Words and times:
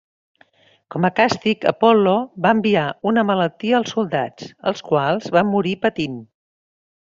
Com 0.93 1.03
a 1.09 1.11
càstig 1.19 1.67
Apol·lo 1.71 2.13
va 2.47 2.55
enviar 2.57 2.87
una 3.13 3.25
malaltia 3.31 3.77
als 3.81 3.93
soldats, 3.97 4.51
els 4.73 4.85
quals 4.91 5.33
van 5.39 5.55
morir 5.55 5.79
patint. 5.87 6.19